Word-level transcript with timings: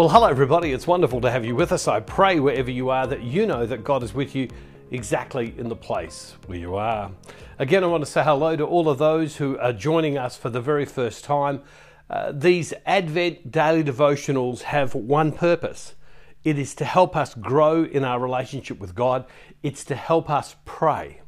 Well, 0.00 0.08
hello, 0.08 0.28
everybody. 0.28 0.72
It's 0.72 0.86
wonderful 0.86 1.20
to 1.20 1.30
have 1.30 1.44
you 1.44 1.54
with 1.54 1.72
us. 1.72 1.86
I 1.86 2.00
pray 2.00 2.40
wherever 2.40 2.70
you 2.70 2.88
are 2.88 3.06
that 3.06 3.22
you 3.22 3.44
know 3.44 3.66
that 3.66 3.84
God 3.84 4.02
is 4.02 4.14
with 4.14 4.34
you 4.34 4.48
exactly 4.90 5.52
in 5.58 5.68
the 5.68 5.76
place 5.76 6.36
where 6.46 6.56
you 6.56 6.74
are. 6.76 7.12
Again, 7.58 7.84
I 7.84 7.86
want 7.88 8.02
to 8.06 8.10
say 8.10 8.24
hello 8.24 8.56
to 8.56 8.64
all 8.64 8.88
of 8.88 8.96
those 8.96 9.36
who 9.36 9.58
are 9.58 9.74
joining 9.74 10.16
us 10.16 10.38
for 10.38 10.48
the 10.48 10.62
very 10.62 10.86
first 10.86 11.22
time. 11.22 11.60
Uh, 12.08 12.32
these 12.32 12.72
Advent 12.86 13.52
daily 13.52 13.84
devotionals 13.84 14.62
have 14.62 14.94
one 14.94 15.32
purpose 15.32 15.96
it 16.44 16.58
is 16.58 16.74
to 16.76 16.86
help 16.86 17.14
us 17.14 17.34
grow 17.34 17.84
in 17.84 18.02
our 18.02 18.18
relationship 18.18 18.78
with 18.78 18.94
God, 18.94 19.26
it's 19.62 19.84
to 19.84 19.96
help 19.96 20.30
us 20.30 20.56
pray. 20.64 21.20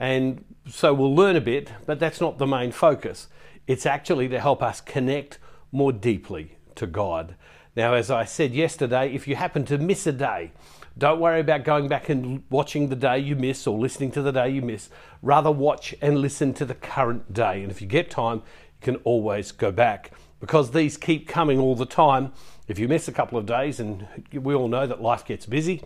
And 0.00 0.44
so 0.68 0.92
we'll 0.92 1.14
learn 1.14 1.36
a 1.36 1.40
bit, 1.40 1.70
but 1.86 2.00
that's 2.00 2.20
not 2.20 2.38
the 2.38 2.46
main 2.48 2.72
focus. 2.72 3.28
It's 3.68 3.86
actually 3.86 4.28
to 4.30 4.40
help 4.40 4.64
us 4.64 4.80
connect 4.80 5.38
more 5.70 5.92
deeply 5.92 6.56
to 6.74 6.88
God. 6.88 7.36
Now, 7.76 7.94
as 7.94 8.10
I 8.10 8.24
said 8.24 8.52
yesterday, 8.52 9.12
if 9.14 9.28
you 9.28 9.36
happen 9.36 9.64
to 9.66 9.78
miss 9.78 10.06
a 10.06 10.12
day, 10.12 10.52
don't 10.98 11.20
worry 11.20 11.40
about 11.40 11.64
going 11.64 11.88
back 11.88 12.08
and 12.08 12.42
watching 12.50 12.88
the 12.88 12.96
day 12.96 13.18
you 13.18 13.36
miss 13.36 13.66
or 13.66 13.78
listening 13.78 14.10
to 14.12 14.22
the 14.22 14.32
day 14.32 14.50
you 14.50 14.60
miss. 14.60 14.90
Rather, 15.22 15.50
watch 15.50 15.94
and 16.02 16.18
listen 16.18 16.52
to 16.54 16.64
the 16.64 16.74
current 16.74 17.32
day. 17.32 17.62
And 17.62 17.70
if 17.70 17.80
you 17.80 17.86
get 17.86 18.10
time, 18.10 18.38
you 18.38 18.82
can 18.82 18.96
always 18.96 19.52
go 19.52 19.70
back 19.70 20.10
because 20.40 20.72
these 20.72 20.96
keep 20.96 21.28
coming 21.28 21.60
all 21.60 21.76
the 21.76 21.86
time. 21.86 22.32
If 22.66 22.78
you 22.78 22.88
miss 22.88 23.08
a 23.08 23.12
couple 23.12 23.38
of 23.38 23.46
days, 23.46 23.78
and 23.78 24.06
we 24.32 24.54
all 24.54 24.68
know 24.68 24.86
that 24.86 25.00
life 25.00 25.24
gets 25.24 25.46
busy, 25.46 25.82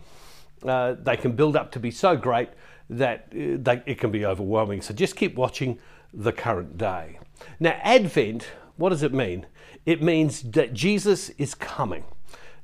uh, 0.63 0.95
they 0.99 1.17
can 1.17 1.33
build 1.33 1.55
up 1.55 1.71
to 1.73 1.79
be 1.79 1.91
so 1.91 2.15
great 2.15 2.49
that 2.89 3.27
uh, 3.31 3.57
they, 3.57 3.83
it 3.85 3.99
can 3.99 4.11
be 4.11 4.25
overwhelming. 4.25 4.81
So 4.81 4.93
just 4.93 5.15
keep 5.15 5.35
watching 5.35 5.79
the 6.13 6.31
current 6.31 6.77
day. 6.77 7.19
Now, 7.59 7.77
Advent, 7.83 8.47
what 8.77 8.89
does 8.89 9.03
it 9.03 9.13
mean? 9.13 9.45
It 9.85 10.01
means 10.01 10.41
that 10.41 10.73
Jesus 10.73 11.29
is 11.31 11.55
coming. 11.55 12.03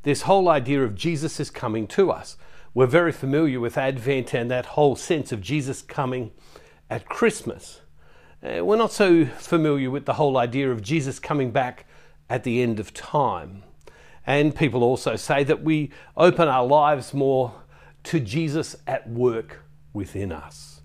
This 0.04 0.24
whole 0.24 0.50
idea 0.50 0.84
of 0.84 0.96
Jesus 0.96 1.40
is 1.40 1.50
coming 1.50 1.88
to 1.88 2.12
us. 2.12 2.38
We're 2.74 2.88
very 2.88 3.12
familiar 3.12 3.60
with 3.60 3.78
Advent 3.78 4.34
and 4.34 4.50
that 4.50 4.66
whole 4.66 4.96
sense 4.96 5.32
of 5.32 5.42
Jesus 5.42 5.82
coming 5.82 6.32
at 6.90 7.08
Christmas. 7.08 7.82
Uh, 8.44 8.66
we're 8.66 8.78
not 8.78 8.92
so 8.92 9.26
familiar 9.26 9.92
with 9.92 10.06
the 10.06 10.14
whole 10.14 10.38
idea 10.38 10.72
of 10.72 10.82
Jesus 10.82 11.20
coming 11.20 11.52
back 11.52 11.86
at 12.30 12.44
the 12.44 12.62
end 12.62 12.80
of 12.80 12.94
time. 12.94 13.64
And 14.26 14.56
people 14.56 14.84
also 14.84 15.16
say 15.16 15.44
that 15.44 15.64
we 15.64 15.92
open 16.18 16.48
our 16.48 16.66
lives 16.66 17.14
more 17.14 17.54
to 18.04 18.20
Jesus 18.20 18.76
at 18.88 19.10
work 19.10 19.60
within 19.94 20.32
us. 20.32 20.81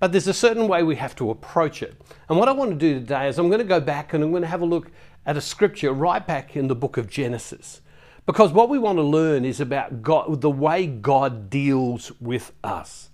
But 0.00 0.12
there's 0.12 0.26
a 0.26 0.34
certain 0.34 0.66
way 0.66 0.82
we 0.82 0.96
have 0.96 1.14
to 1.16 1.30
approach 1.30 1.82
it. 1.82 1.94
And 2.28 2.38
what 2.38 2.48
I 2.48 2.52
want 2.52 2.70
to 2.70 2.76
do 2.76 2.94
today 2.94 3.28
is 3.28 3.38
I'm 3.38 3.48
going 3.48 3.60
to 3.60 3.64
go 3.64 3.80
back 3.80 4.12
and 4.12 4.24
I'm 4.24 4.30
going 4.30 4.42
to 4.42 4.48
have 4.48 4.62
a 4.62 4.66
look 4.66 4.90
at 5.26 5.36
a 5.36 5.40
scripture 5.40 5.92
right 5.92 6.26
back 6.26 6.56
in 6.56 6.68
the 6.68 6.74
book 6.74 6.96
of 6.96 7.08
Genesis. 7.08 7.82
Because 8.26 8.52
what 8.52 8.68
we 8.68 8.78
want 8.78 8.96
to 8.96 9.02
learn 9.02 9.44
is 9.44 9.60
about 9.60 10.02
God, 10.02 10.40
the 10.40 10.50
way 10.50 10.86
God 10.86 11.50
deals 11.50 12.12
with 12.20 12.52
us. 12.64 13.10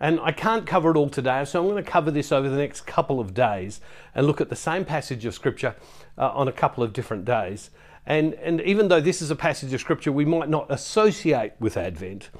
And 0.00 0.20
I 0.20 0.32
can't 0.32 0.66
cover 0.66 0.90
it 0.90 0.96
all 0.96 1.08
today, 1.08 1.44
so 1.44 1.60
I'm 1.60 1.68
going 1.68 1.82
to 1.82 1.90
cover 1.90 2.10
this 2.10 2.30
over 2.30 2.48
the 2.48 2.56
next 2.56 2.82
couple 2.82 3.18
of 3.18 3.34
days 3.34 3.80
and 4.14 4.26
look 4.26 4.40
at 4.40 4.48
the 4.48 4.56
same 4.56 4.84
passage 4.84 5.24
of 5.24 5.34
Scripture 5.34 5.74
uh, 6.16 6.30
on 6.30 6.46
a 6.46 6.52
couple 6.52 6.84
of 6.84 6.92
different 6.92 7.24
days. 7.24 7.70
And, 8.06 8.34
and 8.34 8.60
even 8.60 8.88
though 8.88 9.00
this 9.00 9.20
is 9.20 9.30
a 9.30 9.36
passage 9.36 9.72
of 9.72 9.80
Scripture 9.80 10.12
we 10.12 10.24
might 10.24 10.48
not 10.48 10.66
associate 10.70 11.54
with 11.58 11.76
Advent, 11.76 12.30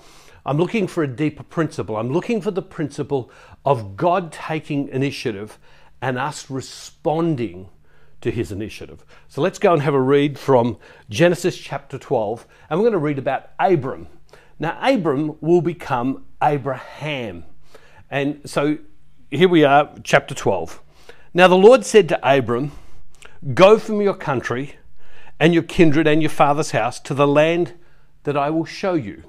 I'm 0.46 0.58
looking 0.58 0.86
for 0.86 1.02
a 1.02 1.08
deeper 1.08 1.42
principle. 1.42 1.96
I'm 1.96 2.12
looking 2.12 2.40
for 2.40 2.50
the 2.50 2.62
principle 2.62 3.30
of 3.64 3.96
God 3.96 4.32
taking 4.32 4.88
initiative 4.88 5.58
and 6.00 6.18
us 6.18 6.48
responding 6.50 7.68
to 8.20 8.30
his 8.30 8.50
initiative. 8.50 9.04
So 9.28 9.40
let's 9.40 9.58
go 9.58 9.72
and 9.72 9.82
have 9.82 9.94
a 9.94 10.00
read 10.00 10.38
from 10.38 10.78
Genesis 11.08 11.56
chapter 11.56 11.98
12, 11.98 12.46
and 12.68 12.78
we're 12.78 12.84
going 12.84 12.92
to 12.92 12.98
read 12.98 13.18
about 13.18 13.50
Abram. 13.58 14.08
Now, 14.58 14.78
Abram 14.82 15.36
will 15.40 15.60
become 15.60 16.24
Abraham. 16.42 17.44
And 18.10 18.40
so 18.44 18.78
here 19.30 19.48
we 19.48 19.64
are, 19.64 19.92
chapter 20.02 20.34
12. 20.34 20.82
Now, 21.34 21.46
the 21.46 21.56
Lord 21.56 21.84
said 21.84 22.08
to 22.08 22.36
Abram, 22.36 22.72
Go 23.54 23.78
from 23.78 24.00
your 24.00 24.14
country 24.14 24.76
and 25.38 25.54
your 25.54 25.62
kindred 25.62 26.08
and 26.08 26.20
your 26.20 26.30
father's 26.30 26.72
house 26.72 26.98
to 27.00 27.14
the 27.14 27.26
land 27.26 27.74
that 28.24 28.36
I 28.36 28.50
will 28.50 28.64
show 28.64 28.94
you. 28.94 29.22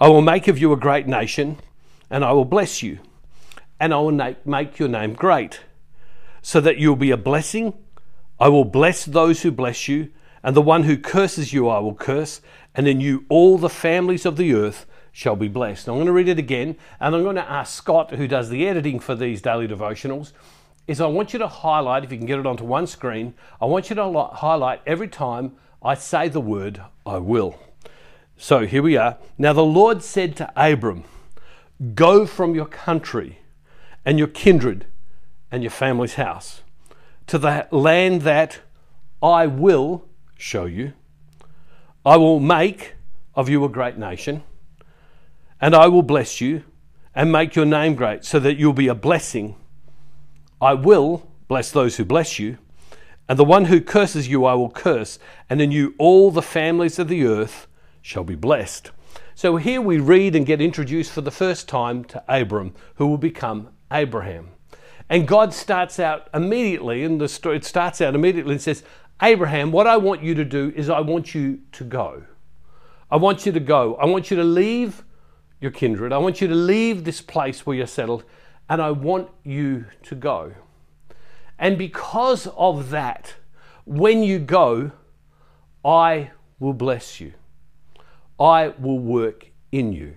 I 0.00 0.08
will 0.08 0.22
make 0.22 0.48
of 0.48 0.58
you 0.58 0.72
a 0.72 0.76
great 0.76 1.06
nation, 1.06 1.58
and 2.10 2.24
I 2.24 2.32
will 2.32 2.44
bless 2.44 2.82
you, 2.82 2.98
and 3.78 3.94
I 3.94 3.98
will 3.98 4.36
make 4.44 4.78
your 4.78 4.88
name 4.88 5.14
great, 5.14 5.60
so 6.42 6.60
that 6.60 6.78
you'll 6.78 6.96
be 6.96 7.10
a 7.10 7.16
blessing 7.16 7.74
I 8.40 8.48
will 8.48 8.64
bless 8.64 9.04
those 9.04 9.42
who 9.42 9.52
bless 9.52 9.86
you, 9.86 10.10
and 10.42 10.56
the 10.56 10.62
one 10.62 10.82
who 10.82 10.98
curses 10.98 11.52
you 11.52 11.68
I 11.68 11.78
will 11.78 11.94
curse, 11.94 12.40
and 12.74 12.88
in 12.88 13.00
you 13.00 13.24
all 13.28 13.58
the 13.58 13.68
families 13.68 14.26
of 14.26 14.36
the 14.36 14.54
earth 14.54 14.86
shall 15.12 15.36
be 15.36 15.46
blessed. 15.46 15.86
Now, 15.86 15.92
I'm 15.92 15.98
going 15.98 16.06
to 16.06 16.12
read 16.12 16.28
it 16.28 16.38
again, 16.38 16.76
and 16.98 17.14
I'm 17.14 17.22
going 17.22 17.36
to 17.36 17.48
ask 17.48 17.74
Scott, 17.74 18.10
who 18.10 18.26
does 18.26 18.48
the 18.48 18.66
editing 18.66 18.98
for 18.98 19.14
these 19.14 19.40
daily 19.40 19.68
devotionals, 19.68 20.32
is 20.88 21.00
I 21.00 21.06
want 21.06 21.32
you 21.32 21.38
to 21.38 21.46
highlight, 21.46 22.02
if 22.02 22.10
you 22.10 22.18
can 22.18 22.26
get 22.26 22.40
it 22.40 22.46
onto 22.46 22.64
one 22.64 22.88
screen, 22.88 23.34
I 23.60 23.66
want 23.66 23.88
you 23.88 23.96
to 23.96 24.28
highlight 24.34 24.82
every 24.84 25.08
time 25.08 25.52
I 25.80 25.94
say 25.94 26.28
the 26.28 26.40
word, 26.40 26.82
I 27.06 27.18
will. 27.18 27.56
So 28.36 28.66
here 28.66 28.82
we 28.82 28.96
are. 28.96 29.18
Now 29.38 29.52
the 29.52 29.64
Lord 29.64 30.02
said 30.02 30.36
to 30.36 30.52
Abram, 30.56 31.04
Go 31.94 32.26
from 32.26 32.54
your 32.54 32.66
country 32.66 33.38
and 34.04 34.18
your 34.18 34.28
kindred 34.28 34.86
and 35.50 35.62
your 35.62 35.70
family's 35.70 36.14
house 36.14 36.62
to 37.26 37.38
the 37.38 37.66
land 37.70 38.22
that 38.22 38.60
I 39.22 39.46
will 39.46 40.04
show 40.36 40.66
you. 40.66 40.92
I 42.04 42.16
will 42.16 42.40
make 42.40 42.94
of 43.34 43.48
you 43.48 43.64
a 43.64 43.68
great 43.68 43.96
nation, 43.96 44.42
and 45.60 45.74
I 45.74 45.88
will 45.88 46.02
bless 46.02 46.40
you 46.40 46.64
and 47.14 47.32
make 47.32 47.56
your 47.56 47.64
name 47.64 47.94
great, 47.94 48.24
so 48.24 48.38
that 48.40 48.56
you'll 48.56 48.72
be 48.72 48.88
a 48.88 48.94
blessing. 48.94 49.54
I 50.60 50.74
will 50.74 51.30
bless 51.48 51.70
those 51.70 51.96
who 51.96 52.04
bless 52.04 52.38
you, 52.38 52.58
and 53.28 53.38
the 53.38 53.44
one 53.44 53.66
who 53.66 53.80
curses 53.80 54.28
you 54.28 54.44
I 54.44 54.54
will 54.54 54.70
curse, 54.70 55.18
and 55.48 55.60
in 55.60 55.70
you 55.70 55.94
all 55.96 56.30
the 56.30 56.42
families 56.42 56.98
of 56.98 57.08
the 57.08 57.24
earth 57.24 57.66
shall 58.04 58.22
be 58.22 58.34
blessed. 58.34 58.90
So 59.34 59.56
here 59.56 59.80
we 59.80 59.98
read 59.98 60.36
and 60.36 60.44
get 60.44 60.60
introduced 60.60 61.10
for 61.10 61.22
the 61.22 61.30
first 61.30 61.70
time 61.70 62.04
to 62.04 62.22
Abram, 62.28 62.74
who 62.96 63.06
will 63.06 63.16
become 63.16 63.70
Abraham. 63.90 64.50
And 65.08 65.26
God 65.26 65.54
starts 65.54 65.98
out 65.98 66.28
immediately, 66.34 67.02
and 67.02 67.18
the 67.18 67.28
story 67.28 67.56
it 67.56 67.64
starts 67.64 68.02
out 68.02 68.14
immediately 68.14 68.52
and 68.52 68.60
says, 68.60 68.84
Abraham, 69.22 69.72
what 69.72 69.86
I 69.86 69.96
want 69.96 70.22
you 70.22 70.34
to 70.34 70.44
do 70.44 70.70
is 70.76 70.90
I 70.90 71.00
want 71.00 71.34
you 71.34 71.60
to 71.72 71.82
go. 71.82 72.24
I 73.10 73.16
want 73.16 73.46
you 73.46 73.52
to 73.52 73.60
go. 73.60 73.94
I 73.94 74.04
want 74.04 74.30
you 74.30 74.36
to 74.36 74.44
leave 74.44 75.02
your 75.62 75.70
kindred. 75.70 76.12
I 76.12 76.18
want 76.18 76.42
you 76.42 76.48
to 76.48 76.54
leave 76.54 77.04
this 77.04 77.22
place 77.22 77.64
where 77.64 77.74
you're 77.74 77.86
settled, 77.86 78.24
and 78.68 78.82
I 78.82 78.90
want 78.90 79.30
you 79.44 79.86
to 80.02 80.14
go. 80.14 80.52
And 81.58 81.78
because 81.78 82.48
of 82.48 82.90
that, 82.90 83.32
when 83.86 84.22
you 84.22 84.38
go, 84.38 84.92
I 85.82 86.32
will 86.58 86.74
bless 86.74 87.18
you. 87.18 87.32
I 88.38 88.68
will 88.78 88.98
work 88.98 89.50
in 89.70 89.92
you. 89.92 90.16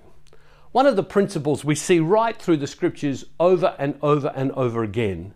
One 0.72 0.86
of 0.86 0.96
the 0.96 1.04
principles 1.04 1.66
we 1.66 1.76
see 1.76 2.00
right 2.00 2.40
through 2.40 2.58
the 2.58 2.68
scriptures 2.68 3.26
over 3.40 3.76
and 3.80 3.98
over 4.02 4.32
and 4.36 4.52
over 4.52 4.84
again 4.84 5.34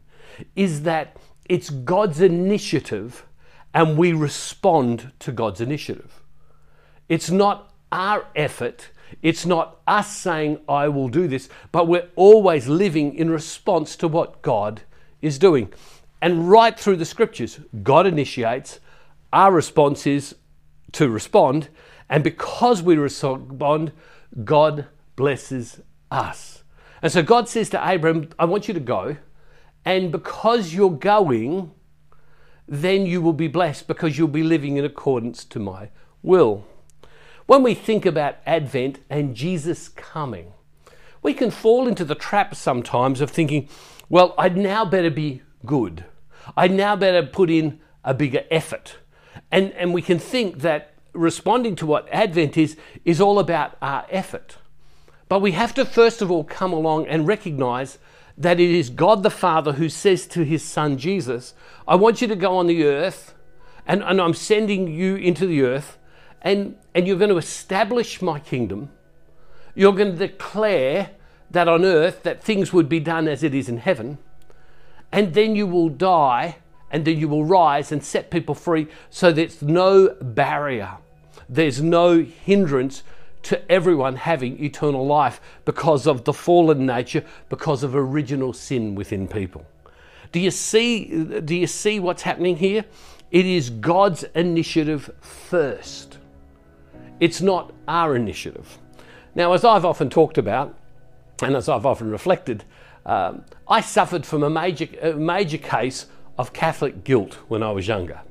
is 0.55 0.83
that 0.83 1.17
it's 1.45 1.69
God's 1.69 2.21
initiative 2.21 3.25
and 3.73 3.97
we 3.97 4.13
respond 4.13 5.11
to 5.19 5.31
God's 5.31 5.61
initiative. 5.61 6.21
It's 7.09 7.29
not 7.29 7.73
our 7.91 8.25
effort, 8.35 8.89
it's 9.21 9.45
not 9.45 9.79
us 9.87 10.15
saying, 10.15 10.59
I 10.67 10.87
will 10.87 11.09
do 11.09 11.27
this, 11.27 11.49
but 11.71 11.87
we're 11.87 12.09
always 12.15 12.67
living 12.67 13.15
in 13.15 13.29
response 13.29 13.95
to 13.97 14.07
what 14.07 14.41
God 14.41 14.83
is 15.21 15.37
doing. 15.37 15.73
And 16.21 16.49
right 16.49 16.79
through 16.79 16.97
the 16.97 17.05
scriptures, 17.05 17.59
God 17.83 18.07
initiates, 18.07 18.79
our 19.33 19.51
response 19.51 20.05
is 20.05 20.35
to 20.93 21.09
respond, 21.09 21.69
and 22.11 22.25
because 22.25 22.83
we 22.83 22.97
respond, 22.97 23.93
God 24.43 24.87
blesses 25.15 25.79
us. 26.11 26.63
And 27.01 27.09
so 27.09 27.23
God 27.23 27.47
says 27.47 27.69
to 27.69 27.89
Abram, 27.91 28.29
I 28.37 28.45
want 28.45 28.67
you 28.67 28.73
to 28.73 28.81
go, 28.81 29.15
and 29.85 30.11
because 30.11 30.73
you're 30.73 30.91
going, 30.91 31.71
then 32.67 33.05
you 33.05 33.21
will 33.21 33.33
be 33.33 33.47
blessed 33.47 33.87
because 33.87 34.17
you'll 34.17 34.27
be 34.27 34.43
living 34.43 34.75
in 34.75 34.83
accordance 34.83 35.45
to 35.45 35.57
my 35.57 35.89
will. 36.21 36.65
When 37.45 37.63
we 37.63 37.73
think 37.73 38.05
about 38.05 38.37
Advent 38.45 38.99
and 39.09 39.33
Jesus 39.33 39.87
coming, 39.87 40.51
we 41.23 41.33
can 41.33 41.49
fall 41.49 41.87
into 41.87 42.03
the 42.03 42.13
trap 42.13 42.55
sometimes 42.55 43.21
of 43.21 43.31
thinking, 43.31 43.69
well, 44.09 44.35
I'd 44.37 44.57
now 44.57 44.83
better 44.83 45.09
be 45.09 45.43
good. 45.65 46.03
I'd 46.57 46.71
now 46.73 46.97
better 46.97 47.25
put 47.25 47.49
in 47.49 47.79
a 48.03 48.13
bigger 48.13 48.43
effort. 48.51 48.97
And, 49.49 49.71
and 49.73 49.93
we 49.93 50.01
can 50.01 50.19
think 50.19 50.59
that 50.59 50.90
responding 51.13 51.75
to 51.77 51.85
what 51.85 52.07
Advent 52.11 52.57
is, 52.57 52.77
is 53.05 53.21
all 53.21 53.39
about 53.39 53.77
our 53.81 54.05
effort. 54.09 54.57
But 55.27 55.41
we 55.41 55.51
have 55.51 55.73
to 55.75 55.85
first 55.85 56.21
of 56.21 56.29
all 56.29 56.43
come 56.43 56.73
along 56.73 57.07
and 57.07 57.27
recognize 57.27 57.97
that 58.37 58.59
it 58.59 58.69
is 58.71 58.89
God 58.89 59.23
the 59.23 59.29
Father 59.29 59.73
who 59.73 59.89
says 59.89 60.25
to 60.27 60.43
his 60.43 60.63
Son 60.63 60.97
Jesus, 60.97 61.53
I 61.87 61.95
want 61.95 62.21
you 62.21 62.27
to 62.27 62.35
go 62.35 62.57
on 62.57 62.67
the 62.67 62.83
earth, 62.85 63.33
and, 63.85 64.03
and 64.03 64.21
I'm 64.21 64.33
sending 64.33 64.87
you 64.87 65.15
into 65.15 65.45
the 65.45 65.61
earth, 65.61 65.97
and, 66.41 66.75
and 66.95 67.07
you're 67.07 67.17
going 67.17 67.29
to 67.29 67.37
establish 67.37 68.21
my 68.21 68.39
kingdom. 68.39 68.89
You're 69.75 69.93
going 69.93 70.13
to 70.13 70.27
declare 70.27 71.11
that 71.51 71.67
on 71.67 71.85
earth 71.85 72.23
that 72.23 72.43
things 72.43 72.73
would 72.73 72.89
be 72.89 72.99
done 72.99 73.27
as 73.27 73.43
it 73.43 73.53
is 73.53 73.69
in 73.69 73.77
heaven. 73.77 74.17
And 75.11 75.33
then 75.33 75.55
you 75.55 75.67
will 75.67 75.89
die 75.89 76.57
and 76.89 77.05
then 77.05 77.17
you 77.17 77.27
will 77.27 77.45
rise 77.45 77.91
and 77.91 78.03
set 78.03 78.29
people 78.29 78.55
free 78.55 78.87
so 79.09 79.31
there's 79.31 79.61
no 79.61 80.15
barrier. 80.21 80.97
There's 81.49 81.81
no 81.81 82.21
hindrance 82.21 83.03
to 83.43 83.71
everyone 83.71 84.15
having 84.15 84.63
eternal 84.63 85.05
life 85.05 85.41
because 85.65 86.05
of 86.05 86.25
the 86.25 86.33
fallen 86.33 86.85
nature, 86.85 87.23
because 87.49 87.83
of 87.83 87.95
original 87.95 88.53
sin 88.53 88.95
within 88.95 89.27
people. 89.27 89.65
Do 90.31 90.39
you 90.39 90.51
see 90.51 91.05
do 91.43 91.55
you 91.55 91.67
see 91.67 91.99
what's 91.99 92.21
happening 92.21 92.57
here? 92.57 92.85
It 93.31 93.45
is 93.45 93.69
God's 93.69 94.23
initiative 94.35 95.09
first. 95.21 96.17
It's 97.19 97.41
not 97.41 97.73
our 97.87 98.15
initiative. 98.15 98.77
Now, 99.35 99.53
as 99.53 99.63
I've 99.63 99.85
often 99.85 100.09
talked 100.09 100.37
about, 100.37 100.75
and 101.41 101.55
as 101.55 101.69
I've 101.69 101.85
often 101.85 102.11
reflected, 102.11 102.63
um, 103.05 103.45
I 103.67 103.81
suffered 103.81 104.25
from 104.25 104.43
a 104.43 104.49
major, 104.49 104.87
a 105.01 105.13
major 105.13 105.57
case 105.57 106.07
of 106.37 106.53
Catholic 106.53 107.03
guilt 107.03 107.35
when 107.47 107.63
I 107.63 107.71
was 107.71 107.87
younger. 107.87 108.21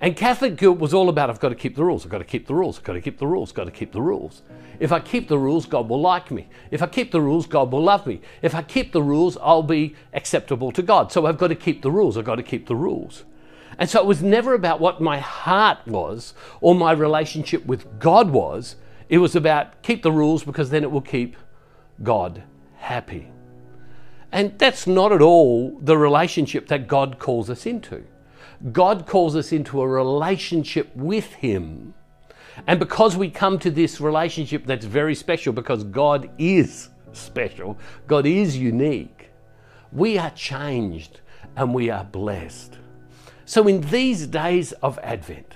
And 0.00 0.16
Catholic 0.16 0.56
guilt 0.56 0.78
was 0.78 0.94
all 0.94 1.08
about 1.08 1.28
I've 1.28 1.40
got 1.40 1.48
to 1.48 1.56
keep 1.56 1.74
the 1.74 1.84
rules, 1.84 2.04
I've 2.04 2.10
got 2.12 2.18
to 2.18 2.24
keep 2.24 2.46
the 2.46 2.54
rules, 2.54 2.78
I've 2.78 2.84
got 2.84 2.92
to 2.92 3.00
keep 3.00 3.18
the 3.18 3.26
rules, 3.26 3.50
I've 3.50 3.56
got 3.56 3.64
to 3.64 3.72
keep 3.72 3.92
the 3.92 4.00
rules. 4.00 4.42
If 4.78 4.92
I 4.92 5.00
keep 5.00 5.26
the 5.26 5.38
rules, 5.38 5.66
God 5.66 5.88
will 5.88 6.00
like 6.00 6.30
me. 6.30 6.48
If 6.70 6.82
I 6.82 6.86
keep 6.86 7.10
the 7.10 7.20
rules, 7.20 7.46
God 7.46 7.72
will 7.72 7.82
love 7.82 8.06
me. 8.06 8.20
If 8.40 8.54
I 8.54 8.62
keep 8.62 8.92
the 8.92 9.02
rules, 9.02 9.36
I'll 9.38 9.64
be 9.64 9.96
acceptable 10.12 10.70
to 10.72 10.82
God. 10.82 11.10
So 11.10 11.26
I've 11.26 11.38
got 11.38 11.48
to 11.48 11.56
keep 11.56 11.82
the 11.82 11.90
rules, 11.90 12.16
I've 12.16 12.24
got 12.24 12.36
to 12.36 12.44
keep 12.44 12.66
the 12.66 12.76
rules. 12.76 13.24
And 13.76 13.90
so 13.90 14.00
it 14.00 14.06
was 14.06 14.22
never 14.22 14.54
about 14.54 14.80
what 14.80 15.00
my 15.00 15.18
heart 15.18 15.78
was 15.86 16.34
or 16.60 16.74
my 16.74 16.92
relationship 16.92 17.66
with 17.66 17.98
God 17.98 18.30
was. 18.30 18.76
It 19.08 19.18
was 19.18 19.34
about 19.34 19.82
keep 19.82 20.02
the 20.02 20.12
rules 20.12 20.44
because 20.44 20.70
then 20.70 20.82
it 20.82 20.90
will 20.90 21.00
keep 21.00 21.36
God 22.02 22.42
happy. 22.76 23.30
And 24.30 24.58
that's 24.58 24.86
not 24.86 25.12
at 25.12 25.22
all 25.22 25.78
the 25.80 25.96
relationship 25.96 26.68
that 26.68 26.86
God 26.86 27.18
calls 27.18 27.48
us 27.48 27.66
into. 27.66 28.04
God 28.72 29.06
calls 29.06 29.36
us 29.36 29.52
into 29.52 29.80
a 29.80 29.88
relationship 29.88 30.94
with 30.94 31.32
Him. 31.34 31.94
And 32.66 32.80
because 32.80 33.16
we 33.16 33.30
come 33.30 33.58
to 33.60 33.70
this 33.70 34.00
relationship 34.00 34.66
that's 34.66 34.84
very 34.84 35.14
special, 35.14 35.52
because 35.52 35.84
God 35.84 36.30
is 36.38 36.88
special, 37.12 37.78
God 38.06 38.26
is 38.26 38.56
unique, 38.56 39.30
we 39.92 40.18
are 40.18 40.30
changed 40.30 41.20
and 41.56 41.72
we 41.72 41.90
are 41.90 42.04
blessed. 42.04 42.78
So, 43.44 43.66
in 43.66 43.80
these 43.82 44.26
days 44.26 44.72
of 44.72 44.98
Advent, 45.02 45.54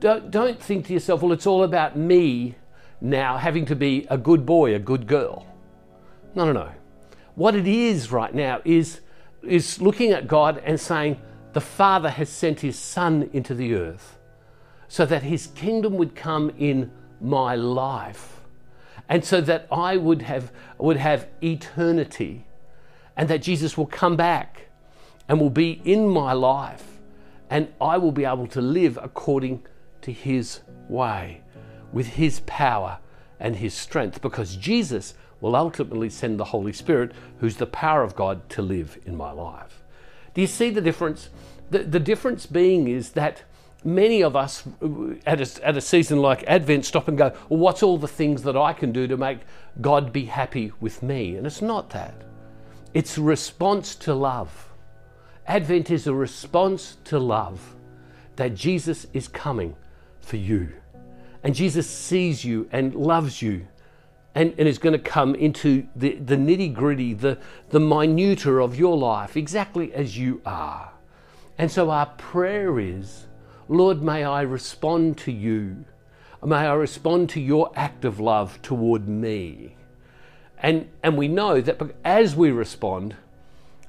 don't, 0.00 0.30
don't 0.30 0.60
think 0.60 0.86
to 0.86 0.92
yourself, 0.92 1.22
well, 1.22 1.32
it's 1.32 1.46
all 1.46 1.62
about 1.62 1.96
me 1.96 2.56
now 3.00 3.38
having 3.38 3.64
to 3.66 3.76
be 3.76 4.06
a 4.10 4.18
good 4.18 4.44
boy, 4.44 4.74
a 4.74 4.78
good 4.78 5.06
girl. 5.06 5.46
No, 6.34 6.44
no, 6.44 6.52
no. 6.52 6.70
What 7.34 7.54
it 7.54 7.66
is 7.66 8.12
right 8.12 8.34
now 8.34 8.60
is, 8.64 9.00
is 9.42 9.80
looking 9.80 10.12
at 10.12 10.26
God 10.26 10.62
and 10.64 10.78
saying, 10.78 11.20
the 11.52 11.60
Father 11.60 12.10
has 12.10 12.28
sent 12.28 12.60
His 12.60 12.78
Son 12.78 13.28
into 13.32 13.54
the 13.54 13.74
earth 13.74 14.18
so 14.88 15.06
that 15.06 15.22
His 15.22 15.48
kingdom 15.48 15.96
would 15.96 16.14
come 16.14 16.50
in 16.58 16.90
my 17.20 17.54
life 17.54 18.40
and 19.08 19.24
so 19.24 19.40
that 19.40 19.66
I 19.70 19.96
would 19.96 20.22
have, 20.22 20.52
would 20.78 20.96
have 20.96 21.28
eternity 21.42 22.46
and 23.16 23.28
that 23.28 23.42
Jesus 23.42 23.76
will 23.76 23.86
come 23.86 24.16
back 24.16 24.68
and 25.28 25.40
will 25.40 25.50
be 25.50 25.80
in 25.84 26.08
my 26.08 26.32
life 26.32 26.84
and 27.50 27.68
I 27.80 27.98
will 27.98 28.12
be 28.12 28.24
able 28.24 28.46
to 28.48 28.60
live 28.60 28.98
according 29.02 29.62
to 30.02 30.12
His 30.12 30.60
way 30.88 31.42
with 31.92 32.06
His 32.06 32.40
power 32.46 32.98
and 33.40 33.56
His 33.56 33.74
strength 33.74 34.22
because 34.22 34.56
Jesus 34.56 35.14
will 35.40 35.56
ultimately 35.56 36.10
send 36.10 36.38
the 36.38 36.44
Holy 36.44 36.72
Spirit, 36.72 37.12
who's 37.38 37.56
the 37.56 37.66
power 37.66 38.02
of 38.02 38.14
God, 38.14 38.48
to 38.50 38.62
live 38.62 38.98
in 39.06 39.16
my 39.16 39.32
life. 39.32 39.82
Do 40.34 40.40
you 40.40 40.46
see 40.46 40.70
the 40.70 40.80
difference? 40.80 41.30
The, 41.70 41.80
the 41.80 42.00
difference 42.00 42.46
being 42.46 42.88
is 42.88 43.10
that 43.10 43.42
many 43.84 44.22
of 44.22 44.36
us 44.36 44.64
uh, 44.82 45.14
at 45.26 45.40
a, 45.40 45.66
at 45.66 45.76
a 45.76 45.80
season 45.80 46.20
like 46.20 46.44
Advent 46.46 46.84
stop 46.84 47.08
and 47.08 47.16
go, 47.16 47.32
Well, 47.48 47.60
what's 47.60 47.82
all 47.82 47.98
the 47.98 48.08
things 48.08 48.42
that 48.42 48.56
I 48.56 48.72
can 48.72 48.92
do 48.92 49.06
to 49.06 49.16
make 49.16 49.40
God 49.80 50.12
be 50.12 50.26
happy 50.26 50.72
with 50.80 51.02
me? 51.02 51.36
And 51.36 51.46
it's 51.46 51.62
not 51.62 51.90
that, 51.90 52.14
it's 52.94 53.18
response 53.18 53.94
to 53.96 54.14
love. 54.14 54.68
Advent 55.46 55.90
is 55.90 56.06
a 56.06 56.14
response 56.14 56.96
to 57.04 57.18
love 57.18 57.76
that 58.36 58.54
Jesus 58.54 59.06
is 59.12 59.26
coming 59.26 59.74
for 60.20 60.36
you. 60.36 60.72
And 61.42 61.54
Jesus 61.54 61.88
sees 61.88 62.44
you 62.44 62.68
and 62.70 62.94
loves 62.94 63.40
you 63.40 63.66
and, 64.34 64.54
and 64.58 64.68
is 64.68 64.78
going 64.78 64.92
to 64.92 64.98
come 64.98 65.34
into 65.34 65.86
the, 65.96 66.14
the 66.14 66.36
nitty 66.36 66.72
gritty, 66.72 67.14
the, 67.14 67.38
the 67.70 67.80
minutia 67.80 68.54
of 68.54 68.78
your 68.78 68.96
life, 68.96 69.36
exactly 69.36 69.92
as 69.92 70.16
you 70.16 70.40
are. 70.46 70.92
And 71.58 71.70
so 71.70 71.90
our 71.90 72.06
prayer 72.06 72.78
is, 72.78 73.26
Lord, 73.68 74.02
may 74.02 74.24
I 74.24 74.42
respond 74.42 75.18
to 75.18 75.32
you. 75.32 75.84
May 76.44 76.56
I 76.56 76.72
respond 76.72 77.28
to 77.30 77.40
your 77.40 77.70
act 77.76 78.04
of 78.04 78.18
love 78.18 78.62
toward 78.62 79.08
me. 79.08 79.76
And, 80.58 80.88
and 81.02 81.16
we 81.16 81.28
know 81.28 81.60
that 81.60 81.80
as 82.04 82.36
we 82.36 82.50
respond, 82.50 83.16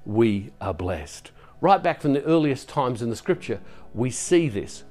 we 0.05 0.51
are 0.59 0.73
blessed. 0.73 1.31
Right 1.61 1.81
back 1.81 2.01
from 2.01 2.13
the 2.13 2.23
earliest 2.23 2.67
times 2.67 3.01
in 3.01 3.09
the 3.09 3.15
scripture, 3.15 3.59
we 3.93 4.09
see 4.09 4.49
this 4.49 4.83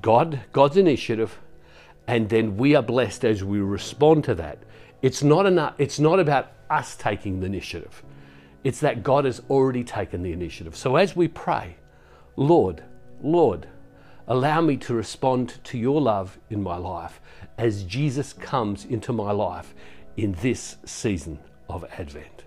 God, 0.00 0.40
God's 0.52 0.76
initiative, 0.76 1.38
and 2.06 2.28
then 2.28 2.56
we 2.56 2.74
are 2.74 2.82
blessed 2.82 3.24
as 3.24 3.42
we 3.42 3.58
respond 3.58 4.24
to 4.24 4.34
that. 4.36 4.58
It's 5.04 5.22
not, 5.22 5.44
enough, 5.44 5.74
it's 5.76 6.00
not 6.00 6.18
about 6.18 6.50
us 6.70 6.96
taking 6.96 7.40
the 7.40 7.44
initiative, 7.44 8.02
it's 8.64 8.80
that 8.80 9.02
God 9.02 9.26
has 9.26 9.42
already 9.50 9.84
taken 9.84 10.22
the 10.22 10.32
initiative. 10.32 10.74
So 10.74 10.96
as 10.96 11.14
we 11.14 11.28
pray, 11.28 11.76
Lord, 12.36 12.82
Lord, 13.22 13.66
allow 14.26 14.62
me 14.62 14.78
to 14.78 14.94
respond 14.94 15.62
to 15.64 15.76
your 15.76 16.00
love 16.00 16.38
in 16.48 16.62
my 16.62 16.78
life 16.78 17.20
as 17.58 17.84
Jesus 17.84 18.32
comes 18.32 18.86
into 18.86 19.12
my 19.12 19.30
life 19.30 19.74
in 20.16 20.32
this 20.40 20.76
season 20.86 21.38
of 21.68 21.84
Advent. 21.98 22.44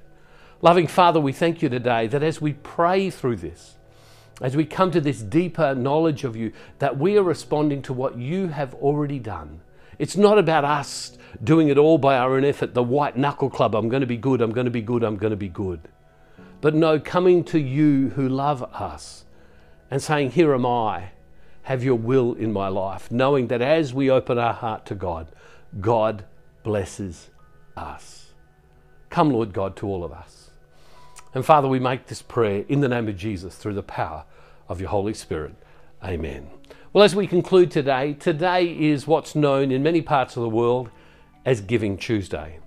Loving 0.64 0.88
Father, 0.88 1.20
we 1.20 1.34
thank 1.34 1.62
you 1.62 1.70
today 1.70 2.08
that 2.08 2.24
as 2.24 2.42
we 2.42 2.54
pray 2.54 3.12
through 3.12 3.36
this, 3.36 3.76
as 4.42 4.56
we 4.56 4.66
come 4.66 4.90
to 4.90 5.00
this 5.00 5.22
deeper 5.22 5.76
knowledge 5.76 6.24
of 6.24 6.36
you, 6.36 6.54
that 6.80 6.98
we 6.98 7.20
are 7.20 7.24
responding 7.24 7.84
to 7.84 7.94
what 7.94 8.18
you 8.18 8.48
have 8.48 8.74
already 8.74 9.20
done. 9.20 9.60
It's 10.00 10.16
not 10.16 10.38
about 10.38 10.64
us 10.64 11.18
doing 11.44 11.70
it 11.70 11.78
all 11.78 11.98
by 11.98 12.18
our 12.18 12.36
own 12.36 12.46
effort, 12.46 12.74
the 12.74 12.84
white 12.84 13.18
knuckle 13.18 13.50
club, 13.50 13.76
I'm 13.76 13.90
going 13.90 14.02
to 14.02 14.08
be 14.08 14.18
good, 14.18 14.42
I'm 14.42 14.52
going 14.52 14.66
to 14.66 14.72
be 14.72 14.82
good, 14.82 15.04
I'm 15.04 15.18
going 15.18 15.32
to 15.32 15.38
be 15.38 15.50
good. 15.50 15.82
But 16.62 16.74
no, 16.74 17.00
coming 17.00 17.44
to 17.46 17.60
you 17.60 18.10
who 18.10 18.28
love 18.28 18.64
us 18.64 19.26
and 19.92 20.02
saying, 20.02 20.32
Here 20.32 20.54
am 20.54 20.66
I, 20.66 21.12
have 21.64 21.84
your 21.84 21.96
will 21.96 22.34
in 22.34 22.52
my 22.52 22.68
life, 22.68 23.12
knowing 23.12 23.48
that 23.48 23.62
as 23.62 23.94
we 23.94 24.10
open 24.10 24.38
our 24.38 24.54
heart 24.54 24.86
to 24.88 24.96
God, 24.96 25.28
God 25.80 26.26
blesses 26.64 27.30
us. 27.76 28.34
Come, 29.10 29.32
Lord 29.32 29.54
God, 29.54 29.76
to 29.78 29.88
all 29.88 30.04
of 30.04 30.12
us. 30.12 30.50
And 31.34 31.46
Father, 31.46 31.68
we 31.68 31.80
make 31.80 32.08
this 32.08 32.22
prayer 32.22 32.66
in 32.68 32.82
the 32.82 32.88
name 32.88 33.08
of 33.08 33.18
Jesus 33.18 33.56
through 33.56 33.76
the 33.76 33.84
power 33.84 34.26
of 34.68 34.80
your 34.80 34.90
Holy 34.90 35.14
Spirit. 35.14 35.56
Amen. 36.04 36.57
Well, 36.98 37.06
as 37.06 37.16
we 37.16 37.28
conclude 37.28 37.70
today, 37.70 38.14
today 38.14 38.66
is 38.66 39.06
what's 39.06 39.36
known 39.36 39.72
in 39.72 39.84
many 39.84 40.02
parts 40.02 40.36
of 40.36 40.42
the 40.42 40.50
world 40.50 40.90
as 41.46 41.62
Giving 41.62 41.96
Tuesday. 41.96 42.58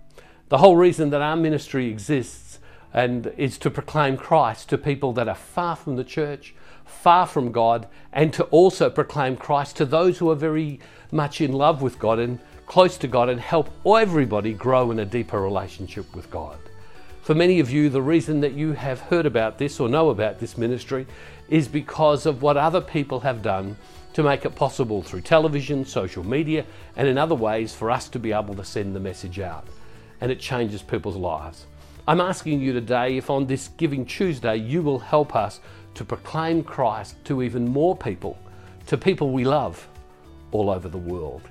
The 0.51 0.59
whole 0.59 0.77
reason 0.77 1.11
that 1.11 1.21
our 1.21 1.35
ministry 1.35 1.89
exists 1.89 2.61
and 2.95 3.27
is 3.37 3.59
to 3.59 3.71
proclaim 3.71 4.17
Christ 4.17 4.69
to 4.69 4.79
people 4.79 5.13
that 5.15 5.27
are 5.27 5.35
far 5.35 5.75
from 5.75 5.97
the 5.97 6.05
church, 6.05 6.55
far 6.85 7.27
from 7.27 7.51
God, 7.51 7.89
and 8.13 8.33
to 8.35 8.45
also 8.53 8.89
proclaim 8.89 9.37
Christ 9.37 9.77
to 9.79 9.85
those 9.85 10.19
who 10.19 10.31
are 10.31 10.37
very 10.37 10.79
much 11.11 11.41
in 11.41 11.51
love 11.51 11.83
with 11.83 11.99
God 11.99 12.21
and 12.21 12.39
close 12.67 12.97
to 12.99 13.09
God 13.09 13.29
and 13.31 13.41
help 13.41 13.69
everybody 13.85 14.53
grow 14.53 14.93
in 14.93 15.01
a 15.01 15.05
deeper 15.05 15.41
relationship 15.41 16.15
with 16.15 16.31
God. 16.31 16.70
For 17.31 17.37
many 17.37 17.61
of 17.61 17.71
you, 17.71 17.89
the 17.91 18.03
reason 18.03 18.41
that 18.41 18.55
you 18.55 18.73
have 18.73 19.03
heard 19.03 19.25
about 19.25 19.57
this 19.57 19.79
or 19.79 19.89
know 19.89 20.11
about 20.11 20.41
this 20.41 20.59
ministry 20.59 21.07
is 21.49 21.69
because 21.69 22.27
of 22.27 22.43
what 22.43 22.57
other 22.57 22.81
people 22.81 23.21
have 23.21 23.41
done 23.41 23.77
to 24.15 24.25
make 24.25 24.45
it 24.45 24.57
possible 24.57 25.01
through 25.01 25.21
television, 25.21 25.85
social 25.85 26.25
media, 26.25 26.65
and 26.97 27.07
in 27.07 27.17
other 27.17 27.37
ways 27.37 27.73
for 27.73 27.89
us 27.89 28.09
to 28.09 28.19
be 28.19 28.33
able 28.33 28.57
to 28.57 28.65
send 28.65 28.97
the 28.97 28.99
message 28.99 29.39
out. 29.39 29.65
And 30.21 30.33
it 30.33 30.41
changes 30.41 30.83
people's 30.83 31.15
lives. 31.15 31.67
I'm 32.09 32.21
asking 32.21 32.63
you 32.63 32.73
today 32.73 33.17
if 33.17 33.31
on 33.31 33.47
this 33.47 33.69
Giving 33.77 34.05
Tuesday 34.07 34.57
you 34.57 34.83
will 34.83 34.99
help 34.99 35.37
us 35.37 35.61
to 35.95 36.05
proclaim 36.05 36.65
Christ 36.65 37.15
to 37.27 37.45
even 37.45 37.69
more 37.69 37.97
people, 37.97 38.37
to 38.89 38.99
people 38.99 39.31
we 39.31 39.45
love 39.45 39.87
all 40.51 40.69
over 40.69 40.89
the 40.89 40.99
world. 40.99 41.43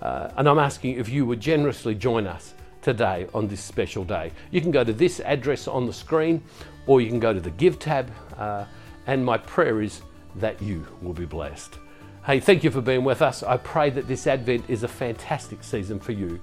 Uh, 0.00 0.30
and 0.38 0.48
I'm 0.48 0.58
asking 0.58 0.96
if 0.96 1.10
you 1.10 1.26
would 1.26 1.40
generously 1.40 1.94
join 1.94 2.26
us 2.26 2.54
today 2.86 3.26
on 3.34 3.48
this 3.48 3.60
special 3.60 4.04
day. 4.04 4.30
You 4.52 4.60
can 4.60 4.70
go 4.70 4.84
to 4.84 4.92
this 4.92 5.18
address 5.18 5.66
on 5.66 5.86
the 5.86 5.92
screen 5.92 6.40
or 6.86 7.00
you 7.00 7.08
can 7.08 7.18
go 7.18 7.34
to 7.34 7.40
the 7.40 7.50
Give 7.50 7.80
tab. 7.80 8.12
Uh, 8.38 8.64
and 9.08 9.24
my 9.24 9.38
prayer 9.38 9.82
is 9.82 10.02
that 10.36 10.62
you 10.62 10.86
will 11.02 11.12
be 11.12 11.24
blessed. 11.24 11.80
Hey, 12.24 12.38
thank 12.38 12.62
you 12.62 12.70
for 12.70 12.80
being 12.80 13.02
with 13.02 13.22
us. 13.22 13.42
I 13.42 13.56
pray 13.56 13.90
that 13.90 14.06
this 14.06 14.28
Advent 14.28 14.66
is 14.68 14.84
a 14.84 14.88
fantastic 14.88 15.64
season 15.64 15.98
for 15.98 16.12
you. 16.12 16.40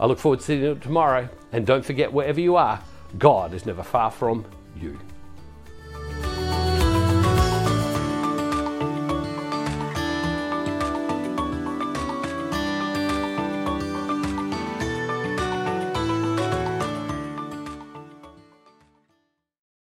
I 0.00 0.06
look 0.06 0.18
forward 0.18 0.40
to 0.40 0.44
seeing 0.44 0.62
you 0.62 0.74
tomorrow. 0.74 1.28
And 1.52 1.64
don't 1.64 1.84
forget, 1.84 2.12
wherever 2.12 2.40
you 2.40 2.56
are, 2.56 2.82
God 3.16 3.54
is 3.54 3.64
never 3.64 3.84
far 3.84 4.10
from 4.10 4.44
you. 4.76 4.98